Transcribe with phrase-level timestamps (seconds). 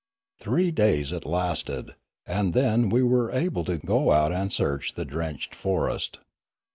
[0.39, 1.93] Three days it lasted,
[2.25, 6.17] and then we were able to go out and search the drenched forest.